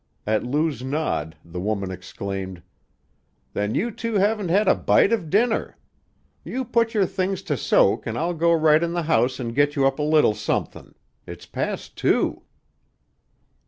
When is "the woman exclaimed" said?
1.45-2.63